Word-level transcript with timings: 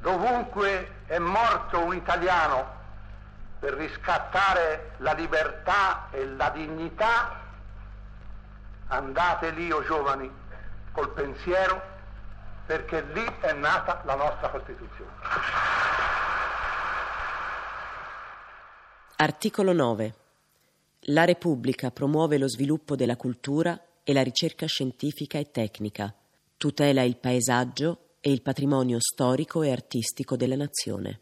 dovunque 0.00 1.02
è 1.06 1.18
morto 1.18 1.80
un 1.80 1.94
italiano 1.94 2.78
per 3.58 3.74
riscattare 3.74 4.92
la 4.98 5.12
libertà 5.12 6.08
e 6.10 6.26
la 6.26 6.50
dignità, 6.50 7.40
andate 8.88 9.50
lì, 9.50 9.70
o 9.70 9.76
oh 9.76 9.84
giovani, 9.84 10.30
col 10.92 11.12
pensiero, 11.12 11.80
perché 12.64 13.02
lì 13.12 13.24
è 13.40 13.52
nata 13.52 14.00
la 14.04 14.14
nostra 14.14 14.48
Costituzione. 14.48 15.10
Articolo 19.16 19.72
9. 19.74 20.14
La 21.04 21.24
Repubblica 21.24 21.90
promuove 21.90 22.38
lo 22.38 22.48
sviluppo 22.48 22.96
della 22.96 23.16
cultura 23.16 23.78
e 24.02 24.12
la 24.14 24.22
ricerca 24.22 24.66
scientifica 24.66 25.38
e 25.38 25.50
tecnica, 25.50 26.14
tutela 26.56 27.02
il 27.02 27.18
paesaggio 27.18 28.09
e 28.20 28.30
il 28.30 28.42
patrimonio 28.42 28.98
storico 29.00 29.62
e 29.62 29.70
artistico 29.70 30.36
della 30.36 30.56
nazione. 30.56 31.20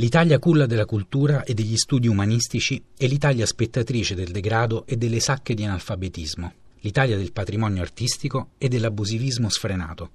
L'Italia 0.00 0.38
culla 0.38 0.64
della 0.64 0.86
cultura 0.86 1.44
e 1.44 1.52
degli 1.52 1.76
studi 1.76 2.08
umanistici 2.08 2.82
è 2.96 3.06
l'Italia 3.06 3.44
spettatrice 3.44 4.14
del 4.14 4.30
degrado 4.30 4.86
e 4.86 4.96
delle 4.96 5.20
sacche 5.20 5.52
di 5.52 5.62
analfabetismo, 5.62 6.52
l'Italia 6.80 7.16
del 7.16 7.32
patrimonio 7.32 7.82
artistico 7.82 8.50
e 8.58 8.68
dell'abusivismo 8.68 9.48
sfrenato, 9.48 10.10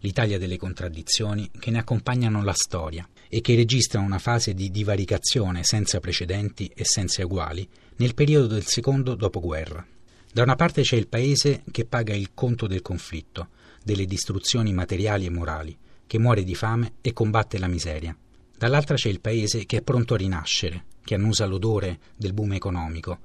l'Italia 0.00 0.38
delle 0.38 0.56
contraddizioni 0.56 1.50
che 1.58 1.70
ne 1.70 1.78
accompagnano 1.78 2.42
la 2.42 2.52
storia 2.52 3.08
e 3.28 3.40
che 3.40 3.54
registrano 3.54 4.06
una 4.06 4.18
fase 4.18 4.54
di 4.54 4.70
divaricazione 4.70 5.64
senza 5.64 6.00
precedenti 6.00 6.70
e 6.74 6.84
senza 6.84 7.24
uguali 7.24 7.68
nel 7.96 8.14
periodo 8.14 8.46
del 8.46 8.66
secondo 8.66 9.14
dopoguerra. 9.14 9.86
Da 10.32 10.42
una 10.42 10.56
parte 10.56 10.82
c'è 10.82 10.96
il 10.96 11.08
paese 11.08 11.62
che 11.70 11.84
paga 11.84 12.14
il 12.14 12.30
conto 12.34 12.66
del 12.66 12.82
conflitto, 12.82 13.48
delle 13.82 14.04
distruzioni 14.04 14.72
materiali 14.72 15.26
e 15.26 15.30
morali, 15.30 15.76
che 16.06 16.18
muore 16.18 16.44
di 16.44 16.54
fame 16.54 16.94
e 17.00 17.12
combatte 17.12 17.58
la 17.58 17.66
miseria 17.66 18.16
Dall'altra 18.58 18.96
c'è 18.96 19.08
il 19.08 19.20
paese 19.20 19.66
che 19.66 19.76
è 19.76 19.82
pronto 19.82 20.14
a 20.14 20.16
rinascere, 20.16 20.86
che 21.04 21.14
annusa 21.14 21.46
l'odore 21.46 22.00
del 22.16 22.32
boom 22.32 22.54
economico 22.54 23.20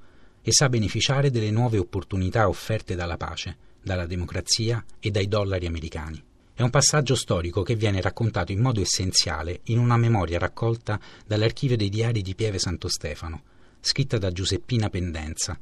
e 0.46 0.52
sa 0.52 0.68
beneficiare 0.68 1.30
delle 1.30 1.50
nuove 1.50 1.78
opportunità 1.78 2.48
offerte 2.48 2.94
dalla 2.94 3.16
pace, 3.16 3.56
dalla 3.82 4.04
democrazia 4.04 4.84
e 5.00 5.10
dai 5.10 5.26
dollari 5.26 5.64
americani. 5.64 6.22
È 6.52 6.60
un 6.60 6.68
passaggio 6.68 7.14
storico 7.14 7.62
che 7.62 7.74
viene 7.76 8.02
raccontato 8.02 8.52
in 8.52 8.60
modo 8.60 8.82
essenziale 8.82 9.60
in 9.64 9.78
una 9.78 9.96
memoria 9.96 10.38
raccolta 10.38 11.00
dall'archivio 11.26 11.78
dei 11.78 11.88
diari 11.88 12.20
di 12.20 12.34
Pieve 12.34 12.58
Santo 12.58 12.88
Stefano, 12.88 13.42
scritta 13.80 14.18
da 14.18 14.30
Giuseppina 14.30 14.90
Pendenza, 14.90 15.58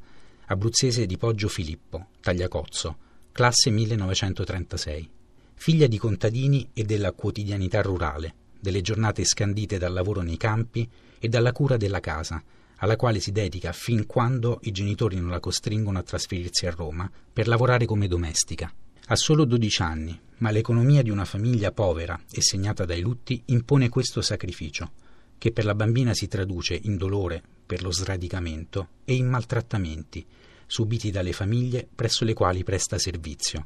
abruzzese 0.47 1.05
di 1.05 1.17
Poggio 1.17 1.47
Filippo, 1.47 2.07
Tagliacozzo, 2.19 2.97
classe 3.31 3.69
1936, 3.69 5.09
figlia 5.55 5.87
di 5.87 5.97
contadini 5.97 6.69
e 6.73 6.83
della 6.83 7.13
quotidianità 7.13 7.81
rurale, 7.81 8.35
delle 8.59 8.81
giornate 8.81 9.23
scandite 9.23 9.77
dal 9.77 9.93
lavoro 9.93 10.21
nei 10.21 10.37
campi 10.37 10.87
e 11.19 11.29
dalla 11.29 11.53
cura 11.53 11.77
della 11.77 12.01
casa, 12.01 12.43
alla 12.83 12.97
quale 12.97 13.21
si 13.21 13.31
dedica 13.31 13.71
fin 13.71 14.05
quando 14.05 14.59
i 14.63 14.71
genitori 14.71 15.17
non 15.17 15.29
la 15.29 15.39
costringono 15.39 15.99
a 15.99 16.03
trasferirsi 16.03 16.67
a 16.67 16.71
Roma 16.71 17.09
per 17.31 17.47
lavorare 17.47 17.85
come 17.85 18.09
domestica. 18.09 18.71
Ha 19.05 19.15
solo 19.15 19.45
12 19.45 19.81
anni, 19.81 20.19
ma 20.39 20.51
l'economia 20.51 21.01
di 21.01 21.09
una 21.09 21.23
famiglia 21.23 21.71
povera 21.71 22.19
e 22.29 22.41
segnata 22.41 22.83
dai 22.83 22.99
lutti 22.99 23.41
impone 23.45 23.87
questo 23.87 24.21
sacrificio, 24.21 24.91
che 25.37 25.53
per 25.53 25.63
la 25.63 25.75
bambina 25.75 26.13
si 26.13 26.27
traduce 26.27 26.77
in 26.83 26.97
dolore 26.97 27.41
per 27.65 27.81
lo 27.83 27.91
sradicamento 27.91 28.89
e 29.05 29.15
in 29.15 29.29
maltrattamenti 29.29 30.25
subiti 30.67 31.09
dalle 31.09 31.31
famiglie 31.31 31.87
presso 31.93 32.25
le 32.25 32.33
quali 32.33 32.65
presta 32.65 32.97
servizio. 32.97 33.65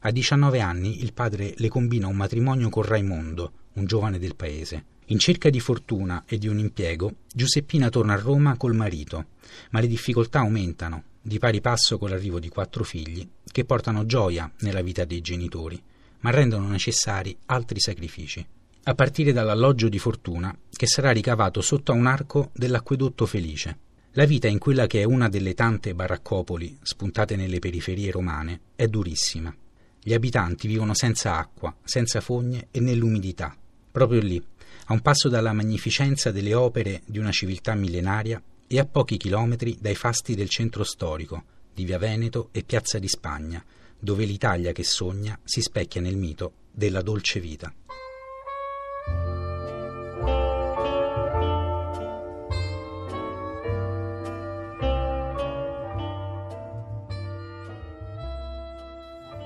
A 0.00 0.10
19 0.10 0.60
anni 0.60 1.02
il 1.02 1.12
padre 1.12 1.52
le 1.56 1.68
combina 1.68 2.06
un 2.06 2.16
matrimonio 2.16 2.70
con 2.70 2.84
Raimondo, 2.84 3.52
un 3.74 3.84
giovane 3.84 4.18
del 4.18 4.34
paese. 4.34 4.95
In 5.10 5.20
cerca 5.20 5.50
di 5.50 5.60
fortuna 5.60 6.24
e 6.26 6.36
di 6.36 6.48
un 6.48 6.58
impiego, 6.58 7.18
Giuseppina 7.32 7.90
torna 7.90 8.14
a 8.14 8.18
Roma 8.20 8.56
col 8.56 8.74
marito, 8.74 9.26
ma 9.70 9.78
le 9.78 9.86
difficoltà 9.86 10.40
aumentano, 10.40 11.04
di 11.22 11.38
pari 11.38 11.60
passo 11.60 11.96
con 11.96 12.10
l'arrivo 12.10 12.40
di 12.40 12.48
quattro 12.48 12.82
figli, 12.82 13.28
che 13.44 13.64
portano 13.64 14.04
gioia 14.04 14.50
nella 14.60 14.82
vita 14.82 15.04
dei 15.04 15.20
genitori, 15.20 15.80
ma 16.20 16.30
rendono 16.30 16.66
necessari 16.66 17.36
altri 17.46 17.78
sacrifici. 17.78 18.44
A 18.82 18.94
partire 18.94 19.32
dall'alloggio 19.32 19.88
di 19.88 20.00
fortuna, 20.00 20.56
che 20.72 20.88
sarà 20.88 21.12
ricavato 21.12 21.60
sotto 21.60 21.92
a 21.92 21.94
un 21.94 22.06
arco 22.06 22.50
dell'acquedotto 22.52 23.26
felice. 23.26 23.78
La 24.12 24.24
vita 24.24 24.48
in 24.48 24.58
quella 24.58 24.88
che 24.88 25.02
è 25.02 25.04
una 25.04 25.28
delle 25.28 25.54
tante 25.54 25.94
baraccopoli 25.94 26.78
spuntate 26.82 27.36
nelle 27.36 27.60
periferie 27.60 28.10
romane 28.10 28.60
è 28.74 28.88
durissima. 28.88 29.54
Gli 30.02 30.14
abitanti 30.14 30.66
vivono 30.66 30.94
senza 30.94 31.36
acqua, 31.36 31.72
senza 31.84 32.20
fogne 32.20 32.68
e 32.72 32.80
nell'umidità 32.80 33.56
proprio 33.96 34.20
lì, 34.20 34.44
a 34.86 34.92
un 34.92 35.00
passo 35.00 35.28
dalla 35.28 35.52
magnificenza 35.52 36.30
delle 36.30 36.54
opere 36.54 37.02
di 37.06 37.18
una 37.18 37.32
civiltà 37.32 37.74
millenaria 37.74 38.42
e 38.66 38.78
a 38.78 38.84
pochi 38.84 39.16
chilometri 39.16 39.78
dai 39.80 39.94
fasti 39.94 40.34
del 40.34 40.48
centro 40.48 40.84
storico, 40.84 41.44
di 41.72 41.84
Via 41.84 41.98
Veneto 41.98 42.48
e 42.52 42.62
Piazza 42.62 42.98
di 42.98 43.08
Spagna, 43.08 43.64
dove 43.98 44.24
l'Italia 44.24 44.72
che 44.72 44.84
sogna 44.84 45.38
si 45.44 45.60
specchia 45.60 46.00
nel 46.00 46.16
mito 46.16 46.52
della 46.70 47.02
dolce 47.02 47.40
vita. 47.40 47.72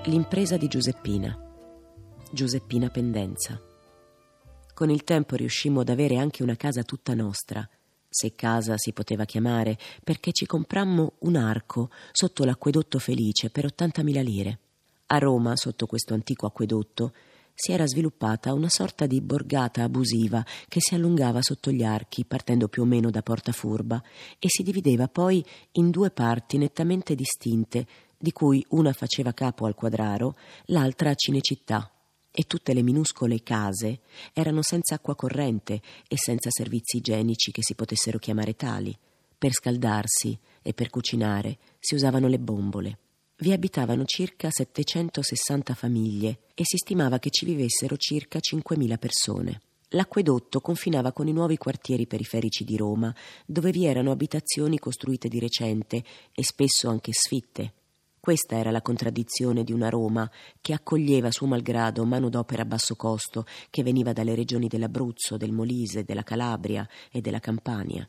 L'impresa 0.05 0.57
di 0.57 0.67
Giuseppina. 0.67 1.37
Giuseppina 2.31 2.89
Pendenza. 2.89 3.70
Con 4.73 4.89
il 4.89 5.03
tempo 5.03 5.35
riuscimmo 5.35 5.81
ad 5.81 5.89
avere 5.89 6.17
anche 6.17 6.43
una 6.43 6.55
casa 6.55 6.83
tutta 6.83 7.13
nostra, 7.13 7.67
se 8.09 8.33
casa 8.35 8.77
si 8.77 8.93
poteva 8.93 9.25
chiamare, 9.25 9.77
perché 10.03 10.31
ci 10.31 10.45
comprammo 10.45 11.13
un 11.19 11.35
arco 11.35 11.89
sotto 12.11 12.43
l'acquedotto 12.43 12.99
Felice 12.99 13.49
per 13.49 13.65
80.000 13.65 14.23
lire. 14.23 14.59
A 15.07 15.17
Roma, 15.17 15.55
sotto 15.55 15.85
questo 15.85 16.13
antico 16.13 16.45
acquedotto, 16.45 17.13
si 17.53 17.73
era 17.73 17.85
sviluppata 17.85 18.53
una 18.53 18.69
sorta 18.69 19.05
di 19.05 19.21
borgata 19.21 19.83
abusiva 19.83 20.43
che 20.67 20.79
si 20.81 20.95
allungava 20.95 21.41
sotto 21.41 21.69
gli 21.69 21.83
archi, 21.83 22.25
partendo 22.25 22.67
più 22.67 22.81
o 22.81 22.85
meno 22.85 23.09
da 23.11 23.21
Porta 23.21 23.51
Furba, 23.51 24.01
e 24.39 24.47
si 24.49 24.63
divideva 24.63 25.07
poi 25.07 25.45
in 25.73 25.89
due 25.91 26.11
parti 26.11 26.57
nettamente 26.57 27.13
distinte, 27.13 27.85
di 28.17 28.31
cui 28.31 28.65
una 28.69 28.93
faceva 28.93 29.33
capo 29.33 29.65
al 29.65 29.75
quadraro, 29.75 30.35
l'altra 30.65 31.11
a 31.11 31.15
Cinecittà, 31.15 31.91
e 32.31 32.43
tutte 32.43 32.73
le 32.73 32.81
minuscole 32.81 33.43
case 33.43 33.99
erano 34.33 34.61
senza 34.61 34.95
acqua 34.95 35.15
corrente 35.15 35.81
e 36.07 36.17
senza 36.17 36.49
servizi 36.49 36.97
igienici 36.97 37.51
che 37.51 37.61
si 37.61 37.75
potessero 37.75 38.17
chiamare 38.17 38.55
tali. 38.55 38.97
Per 39.37 39.51
scaldarsi 39.51 40.37
e 40.61 40.73
per 40.73 40.89
cucinare 40.89 41.57
si 41.79 41.95
usavano 41.95 42.27
le 42.27 42.39
bombole. 42.39 42.97
Vi 43.37 43.51
abitavano 43.51 44.05
circa 44.05 44.49
760 44.51 45.73
famiglie 45.73 46.41
e 46.53 46.63
si 46.63 46.77
stimava 46.77 47.17
che 47.17 47.31
ci 47.31 47.45
vivessero 47.45 47.97
circa 47.97 48.39
5.000 48.39 48.97
persone. 48.99 49.61
L'acquedotto 49.93 50.61
confinava 50.61 51.11
con 51.11 51.27
i 51.27 51.33
nuovi 51.33 51.57
quartieri 51.57 52.07
periferici 52.07 52.63
di 52.63 52.77
Roma, 52.77 53.13
dove 53.45 53.71
vi 53.71 53.85
erano 53.85 54.11
abitazioni 54.11 54.79
costruite 54.79 55.27
di 55.27 55.39
recente 55.39 56.03
e 56.33 56.43
spesso 56.43 56.87
anche 56.87 57.11
sfitte, 57.11 57.73
questa 58.21 58.55
era 58.55 58.69
la 58.69 58.83
contraddizione 58.83 59.63
di 59.63 59.73
una 59.73 59.89
Roma 59.89 60.29
che 60.61 60.73
accoglieva 60.73 61.31
suo 61.31 61.47
malgrado 61.47 62.05
manodopera 62.05 62.61
a 62.61 62.65
basso 62.65 62.95
costo 62.95 63.47
che 63.71 63.81
veniva 63.81 64.13
dalle 64.13 64.35
regioni 64.35 64.67
dell'Abruzzo, 64.67 65.37
del 65.37 65.51
Molise, 65.51 66.03
della 66.03 66.21
Calabria 66.21 66.87
e 67.11 67.19
della 67.19 67.39
Campania. 67.39 68.07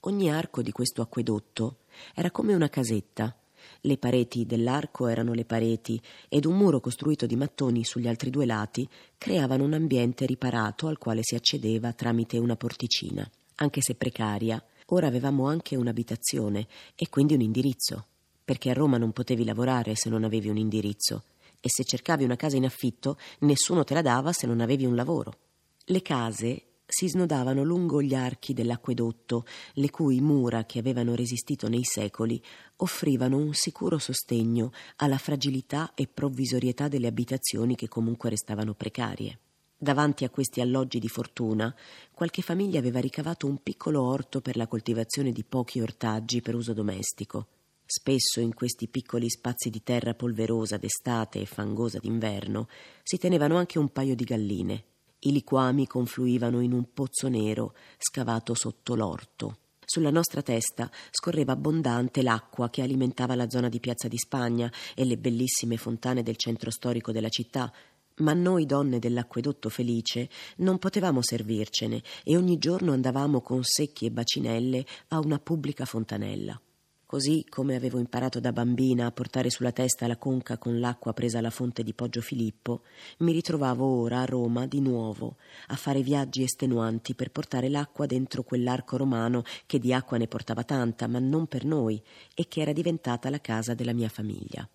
Ogni 0.00 0.30
arco 0.30 0.60
di 0.60 0.72
questo 0.72 1.00
acquedotto 1.00 1.78
era 2.14 2.30
come 2.30 2.52
una 2.52 2.68
casetta. 2.68 3.34
Le 3.80 3.96
pareti 3.96 4.44
dell'arco 4.44 5.06
erano 5.06 5.32
le 5.32 5.46
pareti 5.46 5.98
ed 6.28 6.44
un 6.44 6.54
muro 6.54 6.78
costruito 6.78 7.24
di 7.24 7.34
mattoni 7.34 7.82
sugli 7.82 8.08
altri 8.08 8.28
due 8.28 8.44
lati 8.44 8.86
creavano 9.16 9.64
un 9.64 9.72
ambiente 9.72 10.26
riparato 10.26 10.86
al 10.86 10.98
quale 10.98 11.22
si 11.22 11.34
accedeva 11.34 11.94
tramite 11.94 12.36
una 12.36 12.56
porticina. 12.56 13.26
Anche 13.54 13.80
se 13.80 13.94
precaria, 13.94 14.62
ora 14.88 15.06
avevamo 15.06 15.46
anche 15.46 15.76
un'abitazione 15.76 16.66
e 16.94 17.08
quindi 17.08 17.32
un 17.32 17.40
indirizzo 17.40 18.08
perché 18.46 18.70
a 18.70 18.74
Roma 18.74 18.96
non 18.96 19.10
potevi 19.10 19.44
lavorare 19.44 19.96
se 19.96 20.08
non 20.08 20.22
avevi 20.22 20.48
un 20.48 20.56
indirizzo 20.56 21.24
e 21.58 21.68
se 21.68 21.82
cercavi 21.82 22.22
una 22.22 22.36
casa 22.36 22.56
in 22.56 22.64
affitto 22.64 23.18
nessuno 23.40 23.82
te 23.82 23.92
la 23.92 24.02
dava 24.02 24.32
se 24.32 24.46
non 24.46 24.60
avevi 24.60 24.84
un 24.84 24.94
lavoro. 24.94 25.38
Le 25.86 26.00
case 26.00 26.62
si 26.86 27.08
snodavano 27.08 27.64
lungo 27.64 28.00
gli 28.00 28.14
archi 28.14 28.52
dell'acquedotto, 28.52 29.44
le 29.74 29.90
cui 29.90 30.20
mura, 30.20 30.64
che 30.64 30.78
avevano 30.78 31.16
resistito 31.16 31.68
nei 31.68 31.82
secoli, 31.82 32.40
offrivano 32.76 33.36
un 33.36 33.52
sicuro 33.52 33.98
sostegno 33.98 34.70
alla 34.96 35.18
fragilità 35.18 35.94
e 35.94 36.06
provvisorietà 36.06 36.86
delle 36.86 37.08
abitazioni 37.08 37.74
che 37.74 37.88
comunque 37.88 38.30
restavano 38.30 38.74
precarie. 38.74 39.40
Davanti 39.76 40.22
a 40.22 40.30
questi 40.30 40.60
alloggi 40.60 41.00
di 41.00 41.08
fortuna, 41.08 41.74
qualche 42.12 42.42
famiglia 42.42 42.78
aveva 42.78 43.00
ricavato 43.00 43.48
un 43.48 43.60
piccolo 43.60 44.02
orto 44.02 44.40
per 44.40 44.56
la 44.56 44.68
coltivazione 44.68 45.32
di 45.32 45.42
pochi 45.42 45.80
ortaggi 45.80 46.40
per 46.40 46.54
uso 46.54 46.72
domestico. 46.72 47.48
Spesso 47.88 48.40
in 48.40 48.52
questi 48.52 48.88
piccoli 48.88 49.30
spazi 49.30 49.70
di 49.70 49.80
terra 49.80 50.12
polverosa 50.12 50.76
d'estate 50.76 51.40
e 51.40 51.46
fangosa 51.46 52.00
d'inverno 52.00 52.66
si 53.04 53.16
tenevano 53.16 53.56
anche 53.56 53.78
un 53.78 53.90
paio 53.90 54.16
di 54.16 54.24
galline. 54.24 54.84
I 55.20 55.30
liquami 55.30 55.86
confluivano 55.86 56.60
in 56.60 56.72
un 56.72 56.92
pozzo 56.92 57.28
nero 57.28 57.74
scavato 57.96 58.54
sotto 58.54 58.96
l'orto. 58.96 59.58
Sulla 59.84 60.10
nostra 60.10 60.42
testa 60.42 60.90
scorreva 61.12 61.52
abbondante 61.52 62.22
l'acqua 62.22 62.70
che 62.70 62.82
alimentava 62.82 63.36
la 63.36 63.48
zona 63.48 63.68
di 63.68 63.78
Piazza 63.78 64.08
di 64.08 64.18
Spagna 64.18 64.70
e 64.96 65.04
le 65.04 65.16
bellissime 65.16 65.76
fontane 65.76 66.24
del 66.24 66.36
centro 66.36 66.72
storico 66.72 67.12
della 67.12 67.28
città, 67.28 67.72
ma 68.16 68.32
noi 68.32 68.66
donne 68.66 68.98
dell'acquedotto 68.98 69.68
felice 69.68 70.28
non 70.56 70.78
potevamo 70.78 71.22
servircene 71.22 72.02
e 72.24 72.36
ogni 72.36 72.58
giorno 72.58 72.90
andavamo 72.90 73.40
con 73.42 73.62
secchi 73.62 74.06
e 74.06 74.10
bacinelle 74.10 74.84
a 75.08 75.20
una 75.20 75.38
pubblica 75.38 75.84
fontanella. 75.84 76.60
Così 77.08 77.46
come 77.48 77.76
avevo 77.76 78.00
imparato 78.00 78.40
da 78.40 78.50
bambina 78.50 79.06
a 79.06 79.12
portare 79.12 79.48
sulla 79.48 79.70
testa 79.70 80.08
la 80.08 80.16
conca 80.16 80.58
con 80.58 80.80
l'acqua 80.80 81.12
presa 81.12 81.38
alla 81.38 81.50
fonte 81.50 81.84
di 81.84 81.94
Poggio 81.94 82.20
Filippo, 82.20 82.82
mi 83.18 83.30
ritrovavo 83.30 83.86
ora 84.00 84.22
a 84.22 84.24
Roma 84.24 84.66
di 84.66 84.80
nuovo 84.80 85.36
a 85.68 85.76
fare 85.76 86.02
viaggi 86.02 86.42
estenuanti 86.42 87.14
per 87.14 87.30
portare 87.30 87.68
l'acqua 87.68 88.06
dentro 88.06 88.42
quell'arco 88.42 88.96
romano 88.96 89.44
che 89.66 89.78
di 89.78 89.92
acqua 89.92 90.16
ne 90.16 90.26
portava 90.26 90.64
tanta, 90.64 91.06
ma 91.06 91.20
non 91.20 91.46
per 91.46 91.64
noi, 91.64 92.02
e 92.34 92.48
che 92.48 92.60
era 92.60 92.72
diventata 92.72 93.30
la 93.30 93.40
casa 93.40 93.74
della 93.74 93.92
mia 93.92 94.08
famiglia. 94.08 94.68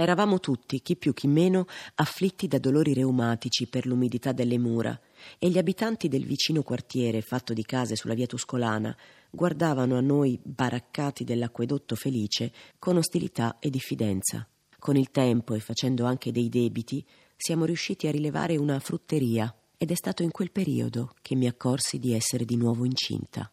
Eravamo 0.00 0.40
tutti, 0.40 0.80
chi 0.80 0.96
più 0.96 1.12
chi 1.12 1.26
meno, 1.26 1.66
afflitti 1.96 2.48
da 2.48 2.58
dolori 2.58 2.94
reumatici 2.94 3.66
per 3.66 3.84
l'umidità 3.84 4.32
delle 4.32 4.56
mura 4.56 4.98
e 5.38 5.50
gli 5.50 5.58
abitanti 5.58 6.08
del 6.08 6.24
vicino 6.24 6.62
quartiere, 6.62 7.20
fatto 7.20 7.52
di 7.52 7.62
case 7.64 7.96
sulla 7.96 8.14
via 8.14 8.24
Tuscolana, 8.24 8.96
guardavano 9.28 9.98
a 9.98 10.00
noi 10.00 10.40
baraccati 10.42 11.22
dell'acquedotto 11.22 11.96
felice 11.96 12.50
con 12.78 12.96
ostilità 12.96 13.58
e 13.58 13.68
diffidenza. 13.68 14.48
Con 14.78 14.96
il 14.96 15.10
tempo 15.10 15.52
e 15.52 15.60
facendo 15.60 16.06
anche 16.06 16.32
dei 16.32 16.48
debiti, 16.48 17.04
siamo 17.36 17.66
riusciti 17.66 18.06
a 18.06 18.10
rilevare 18.10 18.56
una 18.56 18.78
frutteria 18.78 19.54
ed 19.76 19.90
è 19.90 19.94
stato 19.94 20.22
in 20.22 20.30
quel 20.30 20.50
periodo 20.50 21.12
che 21.20 21.34
mi 21.34 21.46
accorsi 21.46 21.98
di 21.98 22.14
essere 22.14 22.46
di 22.46 22.56
nuovo 22.56 22.86
incinta. 22.86 23.52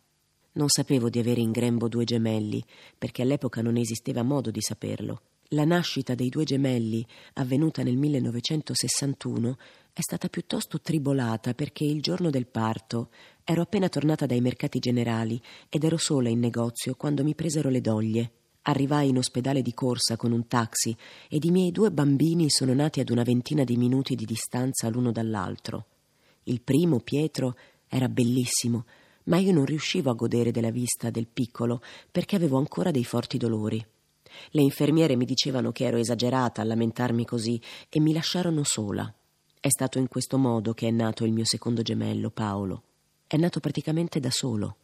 Non 0.53 0.69
sapevo 0.69 1.09
di 1.09 1.19
avere 1.19 1.41
in 1.41 1.51
grembo 1.51 1.89
due 1.89 2.05
gemelli, 2.05 2.63
perché 2.97 3.23
all'epoca 3.23 3.61
non 3.61 3.75
esisteva 3.75 4.23
modo 4.23 4.49
di 4.49 4.61
saperlo. 4.61 5.23
La 5.51 5.63
nascita 5.63 6.13
dei 6.13 6.27
due 6.27 6.43
gemelli, 6.43 7.07
avvenuta 7.35 7.81
nel 7.81 7.95
1961, 7.95 9.57
è 9.93 10.01
stata 10.01 10.27
piuttosto 10.27 10.81
tribolata 10.81 11.53
perché 11.53 11.85
il 11.85 12.01
giorno 12.01 12.29
del 12.29 12.47
parto 12.47 13.11
ero 13.45 13.61
appena 13.61 13.87
tornata 13.87 14.25
dai 14.25 14.41
mercati 14.41 14.79
generali 14.79 15.41
ed 15.69 15.85
ero 15.85 15.95
sola 15.95 16.27
in 16.27 16.39
negozio 16.39 16.95
quando 16.95 17.23
mi 17.23 17.33
presero 17.33 17.69
le 17.69 17.79
doglie. 17.79 18.31
Arrivai 18.63 19.07
in 19.07 19.19
ospedale 19.19 19.61
di 19.61 19.73
corsa 19.73 20.17
con 20.17 20.33
un 20.33 20.47
taxi 20.47 20.93
ed 21.29 21.45
i 21.45 21.51
miei 21.51 21.71
due 21.71 21.91
bambini 21.91 22.49
sono 22.49 22.73
nati 22.73 22.99
ad 22.99 23.09
una 23.09 23.23
ventina 23.23 23.63
di 23.63 23.77
minuti 23.77 24.15
di 24.15 24.25
distanza 24.25 24.89
l'uno 24.89 25.13
dall'altro. 25.13 25.85
Il 26.43 26.59
primo, 26.59 26.99
Pietro, 26.99 27.55
era 27.87 28.09
bellissimo, 28.09 28.83
ma 29.23 29.37
io 29.37 29.53
non 29.53 29.63
riuscivo 29.63 30.09
a 30.09 30.13
godere 30.13 30.51
della 30.51 30.71
vista 30.71 31.09
del 31.09 31.27
piccolo 31.27 31.81
perché 32.11 32.35
avevo 32.35 32.57
ancora 32.57 32.91
dei 32.91 33.05
forti 33.05 33.37
dolori. 33.37 33.95
Le 34.49 34.61
infermiere 34.61 35.15
mi 35.15 35.25
dicevano 35.25 35.71
che 35.71 35.85
ero 35.85 35.97
esagerata 35.97 36.61
a 36.61 36.65
lamentarmi 36.65 37.25
così 37.25 37.61
e 37.89 37.99
mi 37.99 38.13
lasciarono 38.13 38.63
sola. 38.63 39.13
È 39.59 39.69
stato 39.69 39.97
in 39.97 40.07
questo 40.07 40.37
modo 40.37 40.73
che 40.73 40.87
è 40.87 40.91
nato 40.91 41.25
il 41.25 41.31
mio 41.31 41.45
secondo 41.45 41.81
gemello, 41.81 42.29
Paolo. 42.29 42.83
È 43.27 43.37
nato 43.37 43.59
praticamente 43.59 44.19
da 44.19 44.29
solo 44.31 44.77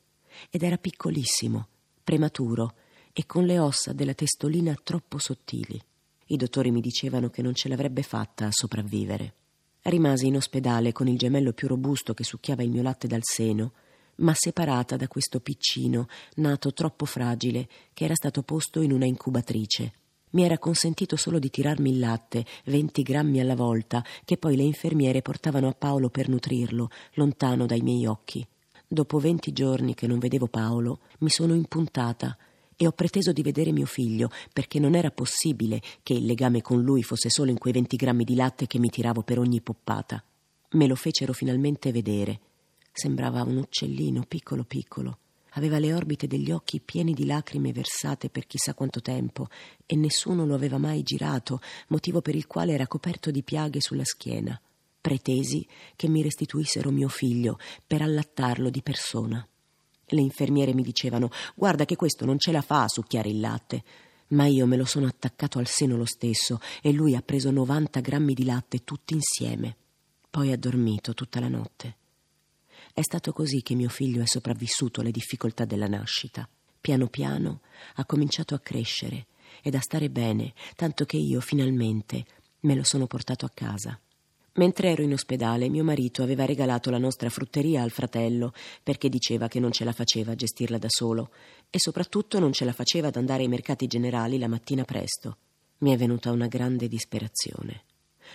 ed 0.50 0.64
era 0.64 0.78
piccolissimo, 0.78 1.68
prematuro 2.04 2.74
e 3.14 3.26
con 3.26 3.46
le 3.46 3.60
ossa 3.60 3.94
della 3.94 4.14
testolina 4.14 4.76
troppo 4.84 5.20
sottili. 5.20 5.80
I 6.28 6.38
dottori 6.38 6.72
mi 6.72 6.82
dicevano 6.82 7.30
che 7.30 7.42
non 7.42 7.54
ce 7.54 7.70
l'avrebbe 7.70 8.02
fatta 8.02 8.48
a 8.48 8.52
sopravvivere. 8.52 9.34
Rimasi 9.84 10.28
in 10.28 10.38
ospedale 10.38 10.92
con 10.92 11.08
il 11.08 11.18
gemello 11.18 11.54
più 11.54 11.68
robusto 11.68 12.14
che 12.14 12.24
succhiava 12.24 12.64
il 12.64 12.72
mio 12.72 12.82
latte 12.82 13.08
dal 13.08 13.20
seno 13.22 13.74
ma 14.18 14.34
separata 14.36 14.96
da 14.96 15.08
questo 15.08 15.40
piccino, 15.40 16.08
nato 16.36 16.74
troppo 16.74 17.06
fragile, 17.06 17.68
che 17.94 18.06
era 18.06 18.16
stato 18.16 18.44
posto 18.44 18.82
in 18.82 18.92
una 18.92 19.06
incubatrice. 19.06 19.94
Mi 20.32 20.44
era 20.44 20.58
consentito 20.58 21.16
solo 21.16 21.38
di 21.40 21.50
tirarmi 21.50 21.92
il 21.92 22.00
latte, 22.00 22.46
venti 22.66 23.04
grammi 23.04 23.40
alla 23.40 23.56
volta, 23.56 24.04
che 24.26 24.38
poi 24.38 24.56
le 24.56 24.64
infermiere 24.64 25.22
portavano 25.22 25.68
a 25.68 25.74
Paolo 25.74 26.10
per 26.10 26.28
nutrirlo, 26.28 26.90
lontano 27.14 27.66
dai 27.66 27.82
miei 27.82 28.06
occhi. 28.06 28.46
Dopo 28.88 29.20
venti 29.20 29.54
giorni 29.54 29.94
che 29.94 30.08
non 30.08 30.20
vedevo 30.20 30.48
Paolo, 30.48 31.02
mi 31.20 31.30
sono 31.30 31.54
impuntata 31.54 32.36
e 32.76 32.88
ho 32.88 32.92
preteso 32.92 33.32
di 33.32 33.44
vedere 33.44 33.72
mio 33.72 33.86
figlio, 33.86 34.30
perché 34.52 34.80
non 34.80 34.96
era 34.96 35.12
possibile 35.12 35.82
che 36.02 36.14
il 36.14 36.26
legame 36.26 36.62
con 36.62 36.82
lui 36.82 37.04
fosse 37.04 37.30
solo 37.30 37.52
in 37.52 37.60
quei 37.60 37.74
venti 37.74 37.96
grammi 37.96 38.24
di 38.24 38.36
latte 38.36 38.66
che 38.66 38.80
mi 38.80 38.90
tiravo 38.90 39.22
per 39.22 39.38
ogni 39.38 39.62
poppata. 39.62 40.24
Me 40.72 40.88
lo 40.88 40.96
fecero 40.96 41.34
finalmente 41.34 41.92
vedere 41.92 42.40
Sembrava 42.96 43.42
un 43.42 43.58
uccellino 43.58 44.24
piccolo 44.28 44.64
piccolo. 44.64 45.18
Aveva 45.56 45.80
le 45.80 45.94
orbite 45.96 46.28
degli 46.28 46.52
occhi 46.52 46.80
pieni 46.80 47.14
di 47.14 47.26
lacrime 47.26 47.72
versate 47.72 48.30
per 48.30 48.46
chissà 48.46 48.76
quanto 48.76 49.02
tempo 49.02 49.48
e 49.88 49.96
nessuno 49.96 50.46
lo 50.46 50.54
aveva 50.54 50.78
mai 50.78 51.02
girato, 51.02 51.60
motivo 51.88 52.22
per 52.22 52.36
il 52.36 52.46
quale 52.46 52.72
era 52.74 52.86
coperto 52.86 53.32
di 53.32 53.42
piaghe 53.42 53.82
sulla 53.82 54.06
schiena. 54.06 54.60
Pretesi 55.02 55.68
che 55.96 56.08
mi 56.08 56.22
restituissero 56.22 56.92
mio 56.92 57.08
figlio 57.08 57.58
per 57.86 58.04
allattarlo 58.04 58.70
di 58.70 58.84
persona. 58.84 59.46
Le 60.06 60.22
infermiere 60.22 60.76
mi 60.76 60.84
dicevano: 60.84 61.30
Guarda 61.56 61.86
che 61.86 61.96
questo 61.96 62.26
non 62.26 62.38
ce 62.38 62.52
la 62.52 62.62
fa 62.62 62.84
a 62.84 62.88
succhiare 62.88 63.30
il 63.30 63.40
latte. 63.40 63.84
Ma 64.28 64.46
io 64.46 64.68
me 64.68 64.78
lo 64.78 64.86
sono 64.86 65.08
attaccato 65.08 65.58
al 65.58 65.68
seno 65.68 65.98
lo 65.98 66.06
stesso 66.06 66.60
e 66.82 66.92
lui 66.92 67.16
ha 67.16 67.22
preso 67.22 67.50
90 67.50 68.00
grammi 68.02 68.36
di 68.36 68.46
latte 68.46 68.84
tutti 68.84 69.16
insieme. 69.16 69.76
Poi 70.30 70.52
ha 70.52 70.58
dormito 70.58 71.16
tutta 71.16 71.40
la 71.40 71.50
notte. 71.50 71.98
È 72.96 73.02
stato 73.02 73.34
così 73.34 73.64
che 73.64 73.74
mio 73.74 73.90
figlio 73.90 74.22
è 74.22 74.28
sopravvissuto 74.28 75.02
alle 75.02 75.10
difficoltà 75.10 75.66
della 75.66 75.88
nascita. 75.88 76.48
Piano 76.80 77.08
piano 77.08 77.62
ha 77.96 78.06
cominciato 78.06 78.54
a 78.54 78.60
crescere 78.60 79.26
ed 79.64 79.74
a 79.74 79.80
stare 79.80 80.12
bene, 80.12 80.54
tanto 80.76 81.04
che 81.06 81.18
io 81.18 81.42
finalmente 81.42 82.24
me 82.60 82.76
lo 82.76 82.84
sono 82.84 83.08
portato 83.08 83.48
a 83.48 83.52
casa. 83.52 84.00
Mentre 84.58 84.92
ero 84.92 85.02
in 85.02 85.14
ospedale, 85.14 85.70
mio 85.70 85.84
marito 85.84 86.22
aveva 86.22 86.46
regalato 86.46 86.92
la 86.92 87.00
nostra 87.00 87.32
frutteria 87.32 87.82
al 87.82 87.90
fratello 87.90 88.54
perché 88.84 89.10
diceva 89.10 89.48
che 89.48 89.60
non 89.60 89.72
ce 89.72 89.86
la 89.86 89.92
faceva 89.92 90.34
a 90.34 90.36
gestirla 90.36 90.78
da 90.78 90.90
solo 90.90 91.32
e 91.72 91.80
soprattutto 91.80 92.38
non 92.38 92.54
ce 92.54 92.64
la 92.64 92.74
faceva 92.74 93.08
ad 93.08 93.16
andare 93.16 93.42
ai 93.42 93.50
mercati 93.50 93.88
generali 93.88 94.38
la 94.38 94.48
mattina 94.48 94.84
presto. 94.84 95.38
Mi 95.80 95.94
è 95.94 95.98
venuta 95.98 96.30
una 96.30 96.46
grande 96.46 96.88
disperazione 96.88 97.86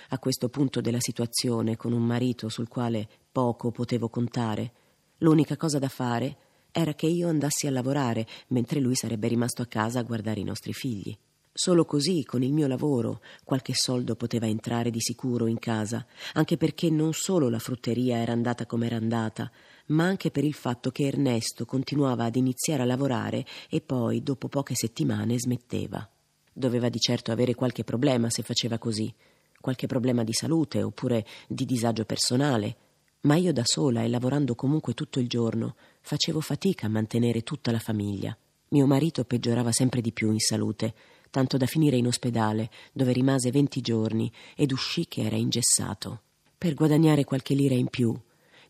a 0.09 0.19
questo 0.19 0.49
punto 0.49 0.81
della 0.81 1.01
situazione, 1.01 1.77
con 1.77 1.93
un 1.93 2.05
marito 2.05 2.49
sul 2.49 2.69
quale 2.69 3.09
poco 3.31 3.71
potevo 3.71 4.09
contare, 4.09 4.73
l'unica 5.19 5.57
cosa 5.57 5.79
da 5.79 5.89
fare 5.89 6.37
era 6.71 6.95
che 6.95 7.07
io 7.07 7.29
andassi 7.29 7.67
a 7.67 7.71
lavorare, 7.71 8.27
mentre 8.49 8.81
lui 8.81 8.95
sarebbe 8.95 9.29
rimasto 9.29 9.63
a 9.63 9.67
casa 9.67 9.99
a 10.01 10.05
guardare 10.05 10.41
i 10.41 10.45
nostri 10.45 10.73
figli. 10.73 11.17
Solo 11.53 11.85
così, 11.85 12.25
con 12.25 12.45
il 12.45 12.53
mio 12.53 12.69
lavoro, 12.69 13.21
qualche 13.43 13.73
soldo 13.75 14.15
poteva 14.15 14.47
entrare 14.47 14.91
di 14.91 15.01
sicuro 15.01 15.49
in 15.49 15.59
casa, 15.59 16.07
anche 16.35 16.57
perché 16.57 16.89
non 16.89 17.13
solo 17.15 17.49
la 17.49 17.59
frutteria 17.59 18.19
era 18.19 18.31
andata 18.31 18.65
come 18.65 18.87
era 18.87 18.95
andata, 18.95 19.51
ma 19.87 20.05
anche 20.05 20.31
per 20.31 20.45
il 20.45 20.55
fatto 20.55 20.91
che 20.91 21.07
Ernesto 21.07 21.65
continuava 21.65 22.27
ad 22.27 22.37
iniziare 22.37 22.83
a 22.83 22.87
lavorare 22.87 23.45
e 23.69 23.81
poi, 23.81 24.23
dopo 24.23 24.47
poche 24.47 24.77
settimane, 24.77 25.37
smetteva. 25.37 26.09
Doveva 26.53 26.89
di 26.89 27.01
certo 27.01 27.33
avere 27.33 27.55
qualche 27.55 27.83
problema 27.83 28.31
se 28.31 28.43
faceva 28.43 28.79
così, 28.79 29.13
qualche 29.61 29.87
problema 29.87 30.25
di 30.25 30.33
salute 30.33 30.83
oppure 30.83 31.27
di 31.47 31.65
disagio 31.65 32.05
personale, 32.05 32.77
ma 33.23 33.37
io 33.37 33.53
da 33.53 33.63
sola 33.65 34.03
e 34.03 34.09
lavorando 34.09 34.55
comunque 34.55 34.95
tutto 34.95 35.19
il 35.19 35.29
giorno 35.29 35.75
facevo 36.01 36.41
fatica 36.41 36.87
a 36.87 36.91
mantenere 36.91 37.43
tutta 37.43 37.71
la 37.71 37.79
famiglia. 37.79 38.37
Mio 38.69 38.87
marito 38.87 39.25
peggiorava 39.25 39.73
sempre 39.73 40.01
di 40.01 40.13
più 40.13 40.31
in 40.31 40.39
salute, 40.39 40.95
tanto 41.31 41.57
da 41.57 41.67
finire 41.67 41.97
in 41.97 42.07
ospedale, 42.07 42.71
dove 42.93 43.13
rimase 43.13 43.51
venti 43.51 43.81
giorni 43.81 44.31
ed 44.55 44.73
uscì 44.73 45.07
che 45.09 45.23
era 45.23 45.37
ingessato. 45.37 46.23
Per 46.57 46.75
guadagnare 46.75 47.25
qualche 47.25 47.55
lira 47.55 47.75
in 47.75 47.89
più, 47.89 48.17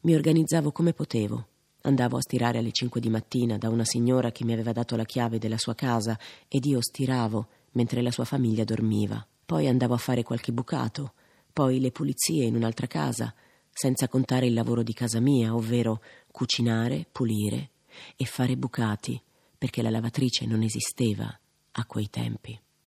mi 0.03 0.15
organizzavo 0.15 0.73
come 0.73 0.93
potevo. 0.93 1.47
Andavo 1.83 2.17
a 2.17 2.21
stirare 2.21 2.59
alle 2.59 2.73
cinque 2.73 3.01
di 3.01 3.09
mattina 3.09 3.59
da 3.59 3.69
una 3.69 3.85
signora 3.85 4.31
che 4.31 4.45
mi 4.45 4.53
aveva 4.53 4.73
dato 4.73 4.97
la 4.97 5.05
chiave 5.05 5.39
della 5.39 5.59
sua 5.59 5.75
casa 5.75 6.19
ed 6.49 6.65
io 6.65 6.81
stiravo 6.81 7.47
mentre 7.73 8.03
la 8.03 8.11
sua 8.11 8.25
famiglia 8.25 8.65
dormiva. 8.65 9.25
Poi 9.49 9.67
andavo 9.67 9.95
a 9.95 9.97
fare 9.97 10.23
qualche 10.23 10.53
bucato, 10.53 11.15
poi 11.51 11.81
le 11.81 11.91
pulizie 11.91 12.45
in 12.45 12.55
un'altra 12.55 12.87
casa, 12.87 13.35
senza 13.71 14.07
contare 14.07 14.45
il 14.45 14.53
lavoro 14.53 14.83
di 14.83 14.93
casa 14.93 15.21
mia, 15.21 15.55
ovvero 15.55 16.03
cucinare, 16.31 17.07
pulire 17.11 17.71
e 18.15 18.27
fare 18.27 18.59
bucati, 18.59 19.19
perché 19.57 19.81
la 19.81 19.89
lavatrice 19.89 20.45
non 20.45 20.61
esisteva 20.61 21.35
a 21.73 21.87
quei 21.87 22.11
tempi. 22.11 22.61